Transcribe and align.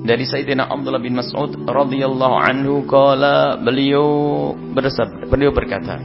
dari 0.00 0.24
Sayyidina 0.24 0.68
Abdullah 0.68 1.02
bin 1.02 1.16
Mas'ud 1.16 1.64
radhiyallahu 1.68 2.36
anhu 2.40 2.88
kala 2.88 3.60
beliau 3.60 4.52
bersabda 4.72 5.28
beliau 5.28 5.52
berkata 5.52 6.00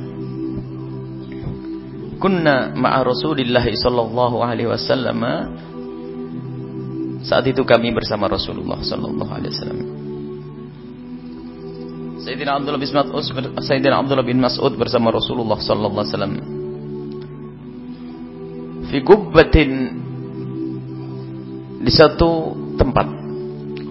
Kunna 2.16 2.72
ma'a 2.72 3.04
Rasulillah 3.04 3.62
sallallahu 3.62 4.40
alaihi 4.40 4.72
wasallam. 4.72 5.20
Saat 7.28 7.46
itu 7.50 7.62
kami 7.68 7.92
bersama 7.92 8.32
Rasulullah 8.32 8.80
sallallahu 8.80 9.32
alaihi 9.36 9.52
wasallam. 9.52 9.80
Sayyidina 12.24 12.58
Abdullah 12.58 12.82
bin 12.82 12.90
Mas'ud 12.90 13.22
Sayyidina 13.62 14.02
Abdullah 14.02 14.26
bin 14.26 14.40
Mas'ud 14.42 14.74
bersama 14.80 15.14
Rasulullah 15.14 15.60
sallallahu 15.60 16.02
alaihi 16.02 16.14
wasallam. 16.16 16.34
Fi 18.90 18.98
gubbatin 19.04 19.72
di 21.84 21.92
satu 21.92 22.58
tempat. 22.80 23.25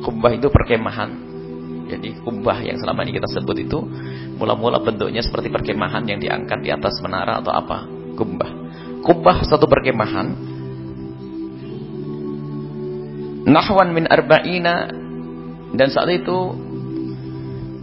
Kubbah 0.05 0.37
itu 0.37 0.53
perkemahan. 0.53 1.11
Jadi 1.85 2.21
kubbah 2.21 2.61
yang 2.65 2.77
selama 2.81 3.05
ini 3.05 3.17
kita 3.17 3.29
sebut 3.29 3.57
itu 3.61 3.79
mula-mula 4.37 4.81
bentuknya 4.81 5.21
seperti 5.21 5.53
perkemahan 5.53 6.05
yang 6.09 6.21
diangkat 6.21 6.61
di 6.61 6.69
atas 6.73 7.01
menara 7.01 7.41
atau 7.41 7.53
apa? 7.53 7.89
Kubbah. 8.17 8.51
Kubbah 9.05 9.37
satu 9.49 9.65
perkemahan. 9.65 10.53
Nahwan 13.45 13.93
min 13.93 14.09
arba'ina 14.09 14.89
dan 15.77 15.89
saat 15.93 16.09
itu 16.09 16.57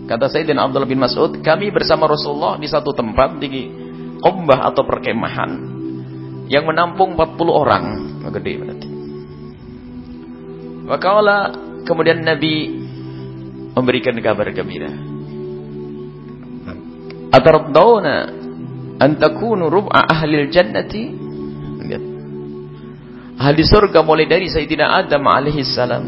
kata 0.09 0.33
Sayyidina 0.33 0.66
Abdullah 0.66 0.89
bin 0.89 0.97
Mas'ud, 0.97 1.38
kami 1.45 1.69
bersama 1.69 2.09
Rasulullah 2.09 2.58
di 2.58 2.66
satu 2.66 2.91
tempat 2.97 3.38
di 3.38 3.69
kubbah 4.17 4.66
atau 4.73 4.81
perkemahan 4.81 5.52
yang 6.49 6.66
menampung 6.66 7.13
40 7.13 7.47
orang. 7.47 7.85
Gede 8.31 8.53
berarti. 8.58 8.88
Wakala 10.89 11.39
kemudian 11.85 12.21
Nabi 12.21 12.81
memberikan 13.75 14.16
kabar 14.19 14.52
gembira. 14.52 14.92
Atardawna 17.31 18.16
an 19.00 19.11
takunu 19.16 19.72
rub'a 19.72 20.03
ahli 20.11 20.52
jannati? 20.52 21.03
Lihat. 21.81 22.03
Ahli 23.39 23.61
surga 23.64 24.03
mulai 24.03 24.28
dari 24.28 24.52
Sayyidina 24.52 24.91
Adam 25.00 25.23
alaihi 25.25 25.64
salam 25.64 26.03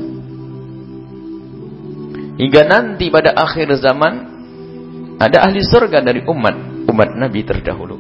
hingga 2.38 2.61
nanti 2.66 3.14
pada 3.14 3.33
akhir 3.33 3.70
zaman 3.78 4.14
ada 5.22 5.48
ahli 5.48 5.61
surga 5.61 6.02
dari 6.02 6.26
umat 6.26 6.86
umat 6.89 7.09
Nabi 7.16 7.42
terdahulu 7.45 7.98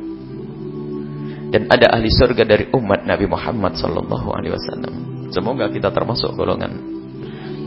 dan 1.53 1.69
ada 1.69 1.93
ahli 1.93 2.09
surga 2.09 2.43
dari 2.43 2.65
umat 2.73 3.05
Nabi 3.05 3.25
Muhammad 3.29 3.77
sallallahu 3.77 4.27
alaihi 4.33 4.53
wasallam. 4.57 4.93
Semoga 5.29 5.69
kita 5.69 5.89
termasuk 5.93 6.33
golongan 6.33 6.92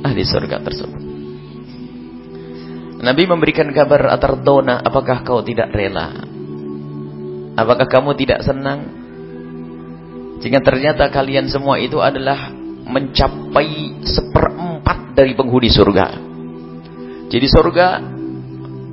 ahli 0.07 0.23
surga 0.23 0.63
tersebut. 0.63 1.03
Nabi 2.97 3.23
memberikan 3.29 3.69
kabar 3.75 4.09
atardona, 4.15 4.81
apakah 4.81 5.21
kau 5.27 5.45
tidak 5.45 5.71
rela? 5.75 6.17
Apakah 7.59 7.87
kamu 7.87 8.17
tidak 8.17 8.41
senang? 8.47 8.89
Jika 10.41 10.61
ternyata 10.65 11.13
kalian 11.13 11.49
semua 11.51 11.77
itu 11.77 12.01
adalah 12.01 12.51
mencapai 12.87 14.01
seperempat 14.05 15.13
dari 15.13 15.37
penghuni 15.37 15.69
surga. 15.69 16.07
Jadi 17.27 17.47
surga, 17.51 17.87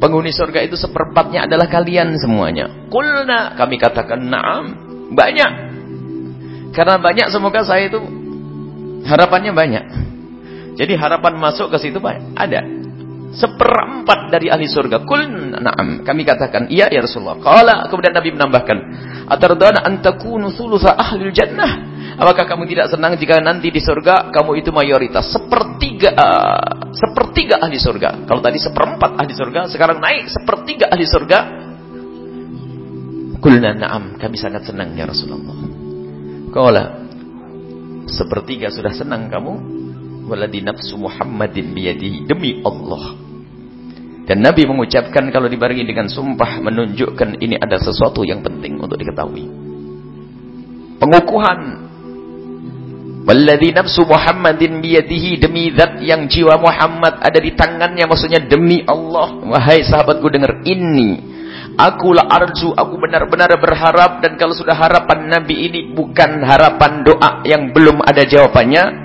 penghuni 0.04 0.34
surga 0.34 0.66
itu 0.66 0.76
seperempatnya 0.76 1.48
adalah 1.48 1.68
kalian 1.70 2.18
semuanya. 2.20 2.90
Kulna, 2.92 3.56
kami 3.56 3.76
katakan 3.80 4.20
naam, 4.20 4.64
banyak. 5.16 5.52
Karena 6.74 6.98
banyak 6.98 7.28
semoga 7.30 7.62
saya 7.62 7.86
itu 7.88 8.02
Harapannya 9.04 9.52
banyak. 9.52 9.86
Jadi 10.74 10.94
harapan 10.98 11.34
masuk 11.38 11.70
ke 11.70 11.78
situ 11.78 12.02
ada. 12.38 12.62
Seperempat 13.34 14.30
dari 14.30 14.54
ahli 14.54 14.70
surga. 14.70 15.02
Kul 15.10 15.26
na'am. 15.58 16.06
Kami 16.06 16.22
katakan, 16.22 16.70
iya 16.70 16.86
ya 16.94 17.02
Rasulullah. 17.02 17.42
Kala 17.42 17.90
kemudian 17.90 18.14
Nabi 18.14 18.30
menambahkan, 18.30 18.78
Atardana 19.26 19.82
antakunu 19.82 20.54
thulutha 20.54 20.94
ahli 20.94 21.34
jannah. 21.34 21.94
Apakah 22.14 22.46
kamu 22.46 22.70
tidak 22.70 22.94
senang 22.94 23.18
jika 23.18 23.42
nanti 23.42 23.74
di 23.74 23.82
surga 23.82 24.30
kamu 24.30 24.62
itu 24.62 24.70
mayoritas 24.70 25.34
sepertiga 25.34 26.14
uh, 26.14 26.94
sepertiga 26.94 27.58
ahli 27.58 27.82
surga. 27.82 28.30
Kalau 28.30 28.38
tadi 28.38 28.62
seperempat 28.62 29.18
ahli 29.18 29.34
surga, 29.34 29.66
sekarang 29.66 29.98
naik 29.98 30.30
sepertiga 30.30 30.94
ahli 30.94 31.06
surga. 31.10 31.40
Kulna 33.42 33.74
na'am, 33.76 34.22
kami 34.22 34.38
sangat 34.38 34.70
senang 34.70 34.94
ya 34.94 35.10
Rasulullah. 35.10 35.58
Kala 36.54 36.86
sepertiga 38.06 38.70
sudah 38.70 38.94
senang 38.94 39.26
kamu 39.32 39.54
waladi 40.28 40.64
nafsu 40.64 40.96
Muhammadin 40.96 41.76
biyadihi. 41.76 42.28
Demi 42.28 42.64
Allah. 42.64 43.16
Dan 44.24 44.40
Nabi 44.40 44.64
mengucapkan 44.64 45.28
kalau 45.36 45.52
dibarengi 45.52 45.84
dengan 45.84 46.08
sumpah 46.08 46.64
menunjukkan 46.64 47.44
ini 47.44 47.60
ada 47.60 47.76
sesuatu 47.76 48.24
yang 48.24 48.40
penting 48.40 48.80
untuk 48.80 48.96
diketahui. 48.96 49.44
Pengukuhan. 51.04 51.60
Waladi 53.28 53.76
nafsu 53.76 54.08
Muhammadin 54.08 54.80
biyadihi. 54.80 55.44
Demi 55.44 55.76
zat 55.76 56.00
yang 56.00 56.32
jiwa 56.32 56.56
Muhammad 56.56 57.20
ada 57.20 57.40
di 57.40 57.52
tangannya. 57.52 58.08
Maksudnya 58.08 58.40
demi 58.48 58.80
Allah. 58.88 59.44
Wahai 59.44 59.84
sahabatku 59.84 60.32
dengar 60.32 60.64
ini. 60.64 61.36
Aku 61.74 62.14
la 62.14 62.30
arju, 62.30 62.72
aku 62.72 62.96
benar-benar 63.02 63.52
berharap. 63.60 64.24
Dan 64.24 64.40
kalau 64.40 64.56
sudah 64.56 64.76
harapan 64.76 65.28
Nabi 65.28 65.68
ini 65.68 65.80
bukan 65.92 66.48
harapan 66.48 67.04
doa 67.04 67.44
yang 67.44 67.76
belum 67.76 68.00
ada 68.00 68.24
jawabannya. 68.24 69.03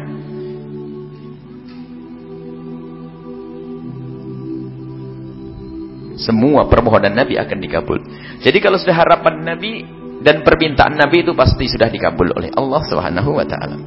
Semua 6.18 6.66
permohonan 6.66 7.14
Nabi 7.14 7.38
akan 7.38 7.58
dikabul. 7.62 7.98
Jadi 8.42 8.58
kalau 8.58 8.74
sudah 8.74 8.98
harapan 8.98 9.46
Nabi 9.46 9.86
dan 10.18 10.42
permintaan 10.42 10.98
Nabi 10.98 11.22
itu 11.22 11.30
pasti 11.32 11.70
sudah 11.70 11.86
dikabul 11.86 12.34
oleh 12.34 12.50
Allah 12.58 12.82
Subhanahu 12.90 13.30
wa 13.38 13.46
taala. 13.46 13.78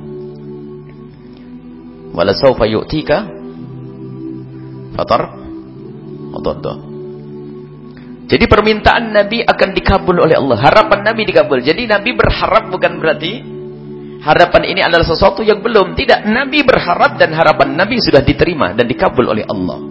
Wala 2.15 2.31
sawfa 2.31 2.67
yu'tika 2.67 3.17
fatar 4.95 5.21
wadaddah. 6.31 6.77
Jadi 8.31 8.47
permintaan 8.47 9.11
Nabi 9.11 9.43
akan 9.43 9.69
dikabul 9.75 10.23
oleh 10.23 10.39
Allah. 10.39 10.55
Harapan 10.55 11.03
Nabi 11.03 11.27
dikabul. 11.27 11.59
Jadi 11.59 11.83
Nabi 11.83 12.15
berharap 12.15 12.71
bukan 12.71 12.95
berarti 12.95 13.43
harapan 14.23 14.71
ini 14.71 14.79
adalah 14.79 15.03
sesuatu 15.03 15.43
yang 15.43 15.59
belum. 15.59 15.99
Tidak. 15.99 16.31
Nabi 16.31 16.63
berharap 16.63 17.19
dan 17.19 17.35
harapan 17.35 17.75
Nabi 17.75 17.99
sudah 17.99 18.23
diterima 18.23 18.71
dan 18.71 18.87
dikabul 18.87 19.27
oleh 19.27 19.43
Allah. 19.51 19.90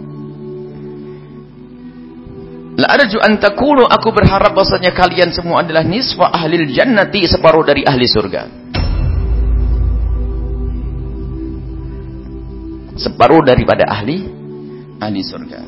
La 2.79 2.87
arju 2.87 3.19
an 3.19 3.35
takunu 3.35 3.83
aku 3.83 4.15
berharap 4.15 4.55
bahwasanya 4.55 4.95
kalian 4.95 5.35
semua 5.35 5.59
adalah 5.59 5.83
nisfa 5.83 6.31
ahli 6.31 6.71
jannati 6.71 7.27
separuh 7.27 7.67
dari 7.67 7.83
ahli 7.83 8.07
surga. 8.07 8.41
Separuh 12.95 13.43
daripada 13.43 13.91
ahli 13.91 14.23
ahli 15.03 15.19
surga. 15.19 15.61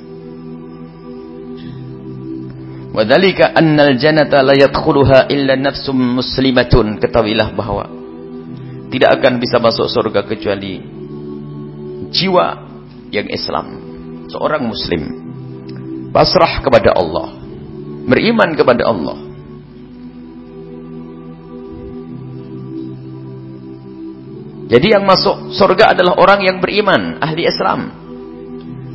Wadhalika 2.93 3.51
annal 3.57 3.97
jannata 3.97 4.45
la 4.45 4.53
yadkhuluha 4.55 5.27
illa 5.27 5.59
nafsum 5.59 6.23
muslimatun. 6.23 7.01
Ketahuilah 7.01 7.51
bahwa 7.51 7.89
tidak 8.93 9.17
akan 9.19 9.41
bisa 9.41 9.57
masuk 9.59 9.89
surga 9.91 10.23
kecuali 10.23 10.79
jiwa 12.13 12.47
yang 13.11 13.27
Islam. 13.27 13.81
Seorang 14.29 14.69
muslim 14.69 15.22
pasrah 16.13 16.61
kepada 16.61 16.93
Allah, 16.93 17.33
beriman 18.05 18.53
kepada 18.53 18.85
Allah. 18.85 19.17
Jadi 24.69 24.87
yang 24.89 25.03
masuk 25.05 25.53
surga 25.53 25.93
adalah 25.97 26.17
orang 26.17 26.39
yang 26.45 26.57
beriman, 26.61 27.19
ahli 27.19 27.45
Islam. 27.45 27.91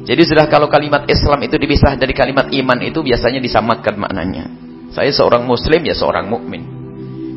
Jadi 0.08 0.22
sudah 0.24 0.48
kalau 0.48 0.72
kalimat 0.72 1.04
Islam 1.04 1.36
itu 1.44 1.60
dipisah 1.60 1.92
dari 2.00 2.16
kalimat 2.16 2.48
iman 2.48 2.78
itu 2.80 3.04
biasanya 3.04 3.44
disamakan 3.44 3.94
maknanya. 4.00 4.48
Saya 4.88 5.12
seorang 5.12 5.44
muslim 5.44 5.84
ya 5.84 5.92
seorang 5.92 6.26
mukmin. 6.32 6.64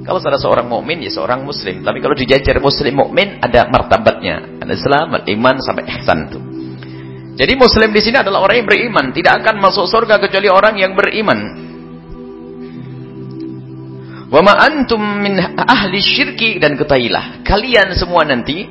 Kalau 0.07 0.17
salah 0.17 0.39
seorang 0.39 0.65
mukmin 0.71 1.03
ya 1.03 1.11
seorang 1.11 1.43
muslim. 1.43 1.83
Tapi 1.83 1.99
kalau 1.99 2.15
dijajar 2.15 2.57
muslim 2.63 2.95
mukmin 2.95 3.43
ada 3.43 3.67
martabatnya. 3.67 4.63
Ada 4.63 4.73
Islam, 4.73 5.07
iman 5.19 5.55
sampai 5.61 5.83
ihsan 5.99 6.19
itu. 6.31 6.39
Jadi 7.41 7.57
muslim 7.57 7.89
di 7.89 8.01
sini 8.05 8.21
adalah 8.21 8.45
orang 8.45 8.61
yang 8.61 8.69
beriman, 8.69 9.05
tidak 9.17 9.41
akan 9.41 9.57
masuk 9.57 9.89
surga 9.89 10.21
kecuali 10.21 10.45
orang 10.45 10.77
yang 10.77 10.93
beriman. 10.93 11.39
Wa 14.29 14.45
ma 14.45 14.53
antum 14.61 15.01
min 15.01 15.41
ahli 15.57 15.97
syirki 15.99 16.61
dan 16.61 16.77
ketahilah 16.77 17.41
kalian 17.43 17.97
semua 17.97 18.23
nanti 18.23 18.63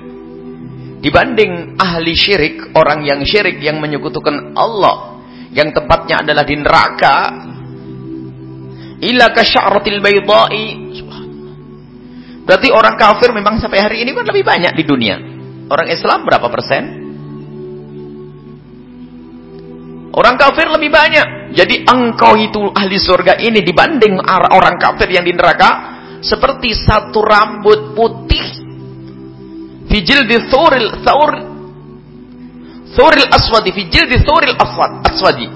Dibanding 1.00 1.81
ahli 1.81 2.12
syirik, 2.12 2.76
orang 2.76 3.00
yang 3.08 3.25
syirik 3.25 3.56
yang 3.64 3.81
menyekutukan 3.81 4.52
Allah, 4.52 5.25
yang 5.49 5.72
tempatnya 5.72 6.20
adalah 6.20 6.44
di 6.44 6.61
neraka, 6.61 7.17
ila 9.00 9.26
kasyaratil 9.32 10.00
baydai. 10.05 10.67
Berarti 12.44 12.69
orang 12.69 13.00
kafir 13.00 13.32
memang 13.32 13.56
sampai 13.64 13.81
hari 13.81 14.05
ini 14.05 14.12
kan 14.12 14.28
lebih 14.28 14.44
banyak 14.44 14.76
di 14.76 14.84
dunia. 14.84 15.17
Orang 15.72 15.88
Islam 15.88 16.28
berapa 16.28 16.52
persen? 16.52 17.00
Orang 20.10 20.34
kafir 20.34 20.66
lebih 20.66 20.90
banyak. 20.90 21.54
Jadi 21.54 21.86
engkau 21.86 22.34
itu 22.34 22.66
ahli 22.74 22.98
surga 22.98 23.38
ini 23.38 23.62
dibanding 23.62 24.18
orang 24.26 24.78
kafir 24.78 25.10
yang 25.10 25.22
di 25.22 25.34
neraka 25.34 25.98
seperti 26.22 26.74
satu 26.74 27.22
rambut 27.22 27.96
putih 27.96 28.46
fijil 29.90 30.28
di 30.28 30.38
thuril 30.46 31.02
thur 31.02 31.30
thuril 32.94 33.26
aswadi 33.34 33.70
fijil 33.74 34.04
di 34.06 34.18
thuril 34.22 34.54
aswad 34.54 35.00
aswadi 35.10 35.46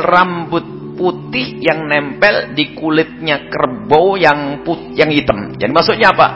rambut 0.00 0.96
putih 0.98 1.62
yang 1.62 1.86
nempel 1.86 2.54
di 2.54 2.74
kulitnya 2.76 3.48
kerbau 3.48 4.14
yang 4.18 4.62
put 4.62 4.94
yang 4.94 5.10
hitam. 5.10 5.54
Jadi 5.56 5.72
maksudnya 5.72 6.12
apa? 6.12 6.28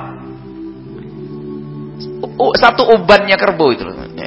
Satu 2.59 2.83
ubannya 2.97 3.37
kerbau 3.39 3.71
itu. 3.71 3.85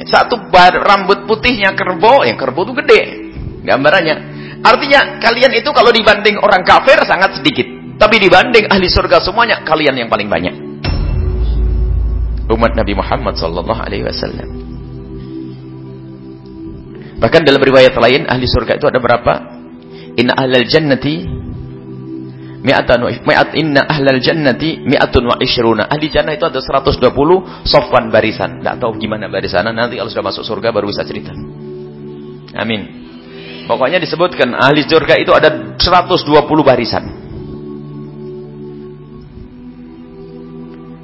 Satu 0.08 0.38
rambut 0.80 1.28
putihnya 1.28 1.76
kerbau, 1.76 2.24
yang 2.24 2.40
kerbau 2.40 2.64
itu 2.64 2.74
gede. 2.84 3.00
Gambarannya. 3.66 4.16
Artinya 4.60 5.20
kalian 5.20 5.52
itu 5.56 5.68
kalau 5.72 5.88
dibanding 5.92 6.36
orang 6.40 6.64
kafir 6.64 7.00
sangat 7.04 7.40
sedikit. 7.40 7.66
Tapi 8.00 8.16
dibanding 8.16 8.68
ahli 8.72 8.88
surga 8.88 9.20
semuanya, 9.20 9.60
kalian 9.60 9.92
yang 9.96 10.08
paling 10.08 10.28
banyak. 10.28 10.54
Umat 12.48 12.72
Nabi 12.72 12.92
Muhammad 12.96 13.36
sallallahu 13.36 13.80
alaihi 13.80 14.04
wasallam. 14.04 14.48
Bahkan 17.20 17.42
dalam 17.44 17.60
riwayat 17.60 17.92
lain 18.00 18.24
ahli 18.24 18.48
surga 18.48 18.80
itu 18.80 18.88
ada 18.88 18.96
berapa? 18.96 19.32
Inna 20.16 20.32
ahlal 20.34 20.64
jannati 20.64 21.39
mi'atan 22.60 23.00
mi'at 23.24 23.50
inna 23.56 23.88
ahlal 23.88 24.20
jannati 24.20 24.84
mi'atun 24.84 25.24
wa 25.24 25.36
ishruna. 25.40 25.88
Ahli 25.88 26.12
jannah 26.12 26.36
itu 26.36 26.44
ada 26.44 26.60
120 26.60 27.00
sofwan 27.64 28.12
barisan. 28.12 28.60
Enggak 28.60 28.76
tahu 28.80 29.00
gimana 29.00 29.26
barisan 29.32 29.64
nanti 29.72 29.96
kalau 29.96 30.10
sudah 30.12 30.26
masuk 30.28 30.44
surga 30.44 30.68
baru 30.70 30.92
bisa 30.92 31.02
cerita. 31.04 31.32
Amin. 32.56 33.00
Pokoknya 33.64 34.02
disebutkan 34.02 34.50
ahli 34.58 34.82
surga 34.82 35.14
itu 35.22 35.30
ada 35.30 35.78
120 35.78 36.36
barisan. 36.60 37.04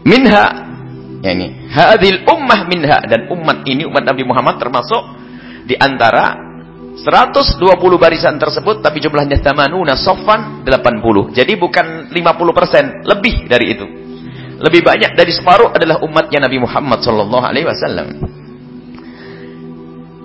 Minha 0.06 0.44
yani 1.26 1.66
hadhil 1.66 2.22
ummah 2.30 2.60
minha 2.70 3.02
dan 3.02 3.26
umat 3.26 3.66
ini 3.66 3.82
umat 3.90 4.06
Nabi 4.06 4.22
Muhammad 4.22 4.62
termasuk 4.62 5.02
di 5.66 5.74
antara 5.74 6.45
120 6.96 7.60
barisan 8.00 8.40
tersebut 8.40 8.80
tapi 8.80 9.04
jumlahnya 9.04 9.36
tamanuna 9.44 10.00
sofan 10.00 10.64
80. 10.64 11.36
Jadi 11.36 11.52
bukan 11.60 12.08
50%, 12.08 13.04
lebih 13.04 13.44
dari 13.44 13.66
itu. 13.76 13.86
Lebih 14.56 14.80
banyak 14.80 15.12
dari 15.12 15.32
separuh 15.36 15.76
adalah 15.76 16.00
umatnya 16.00 16.48
Nabi 16.48 16.56
Muhammad 16.56 17.04
sallallahu 17.04 17.44
alaihi 17.44 17.68
wasallam. 17.68 18.08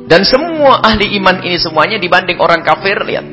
Dan 0.07 0.23
semua 0.23 0.79
ahli 0.79 1.19
iman 1.19 1.43
ini 1.43 1.59
semuanya 1.59 1.99
dibanding 1.99 2.39
orang 2.39 2.63
kafir 2.63 3.03
lihat. 3.03 3.27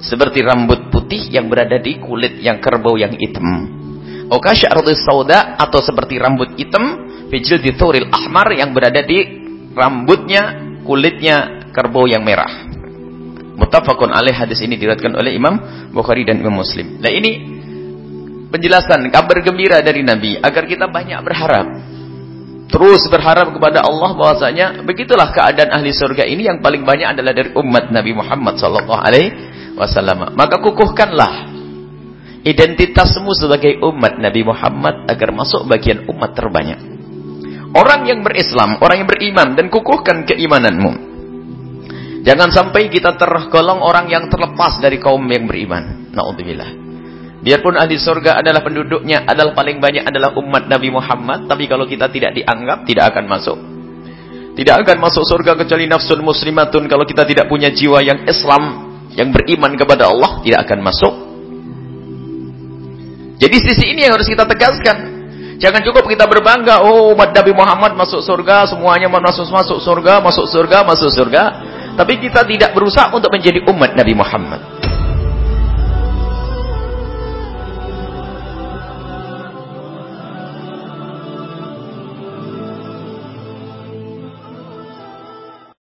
Seperti 0.00 0.40
rambut 0.40 0.88
putih 0.88 1.28
yang 1.28 1.52
berada 1.52 1.76
di 1.76 2.00
kulit 2.00 2.40
yang 2.40 2.64
kerbau 2.64 2.96
yang 2.96 3.12
hitam. 3.12 3.44
Oka 4.28 4.52
sya'rudis 4.56 5.04
sauda 5.04 5.56
atau 5.56 5.80
seperti 5.80 6.20
rambut 6.20 6.56
hitam 6.56 7.08
fijil 7.28 7.60
di 7.60 7.72
ahmar 8.08 8.52
yang 8.56 8.72
berada 8.72 9.04
di 9.04 9.37
rambutnya, 9.78 10.74
kulitnya 10.82 11.62
kerbau 11.70 12.10
yang 12.10 12.26
merah. 12.26 12.66
Muttafaqun 13.58 14.10
alaih 14.10 14.34
hadis 14.34 14.62
ini 14.62 14.78
diriwayatkan 14.78 15.14
oleh 15.18 15.34
Imam 15.34 15.54
Bukhari 15.94 16.26
dan 16.26 16.38
Imam 16.42 16.62
Muslim. 16.62 16.98
Nah 16.98 17.10
ini 17.10 17.32
penjelasan 18.50 19.06
kabar 19.10 19.38
gembira 19.42 19.78
dari 19.82 20.02
Nabi 20.02 20.38
agar 20.38 20.66
kita 20.66 20.86
banyak 20.90 21.18
berharap. 21.22 21.66
Terus 22.68 23.08
berharap 23.08 23.48
kepada 23.56 23.80
Allah 23.80 24.12
bahwasanya 24.12 24.84
begitulah 24.84 25.32
keadaan 25.32 25.72
ahli 25.72 25.88
surga 25.88 26.28
ini 26.28 26.46
yang 26.46 26.60
paling 26.60 26.84
banyak 26.84 27.16
adalah 27.16 27.32
dari 27.32 27.50
umat 27.56 27.88
Nabi 27.88 28.12
Muhammad 28.12 28.60
sallallahu 28.60 29.00
alaihi 29.02 29.28
wasallam. 29.72 30.36
Maka 30.36 30.60
kukuhkanlah 30.60 31.48
identitasmu 32.44 33.32
sebagai 33.34 33.80
umat 33.82 34.20
Nabi 34.20 34.44
Muhammad 34.44 35.08
agar 35.08 35.32
masuk 35.32 35.64
bagian 35.64 36.04
umat 36.12 36.36
terbanyak. 36.36 36.97
Orang 37.76 38.08
yang 38.08 38.24
berislam, 38.24 38.80
orang 38.80 39.04
yang 39.04 39.08
beriman 39.08 39.48
dan 39.52 39.68
kukuhkan 39.68 40.24
keimananmu. 40.24 41.08
Jangan 42.24 42.48
sampai 42.52 42.88
kita 42.92 43.16
tergolong 43.16 43.80
orang 43.80 44.08
yang 44.08 44.28
terlepas 44.28 44.80
dari 44.80 45.00
kaum 45.00 45.24
yang 45.28 45.44
beriman. 45.44 46.12
Nauzubillah. 46.12 46.88
Biarpun 47.38 47.78
ahli 47.78 47.94
surga 47.96 48.42
adalah 48.42 48.60
penduduknya 48.66 49.22
adalah 49.22 49.54
paling 49.54 49.78
banyak 49.78 50.02
adalah 50.02 50.34
umat 50.36 50.66
Nabi 50.66 50.90
Muhammad, 50.90 51.46
tapi 51.46 51.70
kalau 51.70 51.86
kita 51.86 52.10
tidak 52.10 52.34
dianggap 52.34 52.82
tidak 52.82 53.14
akan 53.14 53.24
masuk. 53.30 53.58
Tidak 54.58 54.74
akan 54.74 54.96
masuk 54.98 55.22
surga 55.22 55.54
kecuali 55.54 55.86
nafsun 55.86 56.18
muslimatun 56.18 56.90
kalau 56.90 57.06
kita 57.06 57.22
tidak 57.22 57.46
punya 57.46 57.70
jiwa 57.70 58.02
yang 58.02 58.26
Islam, 58.26 58.90
yang 59.14 59.30
beriman 59.30 59.78
kepada 59.78 60.10
Allah 60.10 60.42
tidak 60.42 60.66
akan 60.66 60.78
masuk. 60.82 61.14
Jadi 63.38 63.56
sisi 63.62 63.94
ini 63.94 64.02
yang 64.02 64.18
harus 64.18 64.26
kita 64.26 64.42
tegaskan. 64.42 65.17
Jangan 65.58 65.82
cukup 65.82 66.06
kita 66.06 66.22
berbangga, 66.30 66.86
oh 66.86 67.10
umat 67.18 67.34
Nabi 67.34 67.50
Muhammad 67.50 67.98
masuk 67.98 68.22
surga, 68.22 68.70
semuanya 68.70 69.10
masuk 69.10 69.50
masuk 69.50 69.82
surga, 69.82 70.22
masuk 70.22 70.46
surga, 70.46 70.86
masuk 70.86 71.10
surga. 71.10 71.44
Tapi 71.98 72.14
kita 72.22 72.46
tidak 72.46 72.70
berusaha 72.78 73.10
untuk 73.10 73.34
menjadi 73.34 73.66
umat 73.66 73.90
Nabi 73.98 74.14
Muhammad. 74.14 74.77